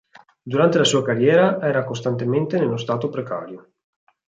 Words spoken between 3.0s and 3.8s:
precario.